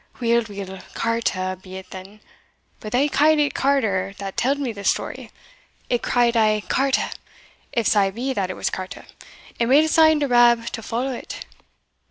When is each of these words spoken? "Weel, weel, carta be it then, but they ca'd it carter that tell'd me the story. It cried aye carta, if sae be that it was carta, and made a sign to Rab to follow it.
"Weel, 0.19 0.41
weel, 0.49 0.79
carta 0.95 1.59
be 1.61 1.75
it 1.77 1.91
then, 1.91 2.21
but 2.79 2.91
they 2.91 3.07
ca'd 3.07 3.37
it 3.37 3.53
carter 3.53 4.15
that 4.17 4.35
tell'd 4.35 4.57
me 4.57 4.71
the 4.71 4.83
story. 4.83 5.29
It 5.91 6.01
cried 6.01 6.35
aye 6.35 6.63
carta, 6.67 7.11
if 7.71 7.85
sae 7.85 8.09
be 8.09 8.33
that 8.33 8.49
it 8.49 8.55
was 8.55 8.71
carta, 8.71 9.05
and 9.59 9.69
made 9.69 9.85
a 9.85 9.87
sign 9.87 10.19
to 10.21 10.27
Rab 10.27 10.65
to 10.71 10.81
follow 10.81 11.11
it. 11.13 11.45